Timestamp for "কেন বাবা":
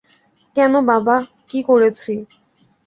0.55-1.15